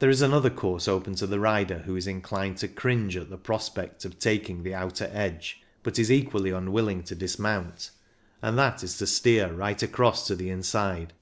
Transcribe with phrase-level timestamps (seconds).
[0.00, 3.30] There is another course open to the rider who is inclined to cringe WHAT ARE
[3.30, 3.36] THE RISKS?
[3.36, 7.90] 203 at the prospect of taking the outer edge, but is equally unwilling to dismount,
[8.42, 11.12] and that is to steer right across to the inside.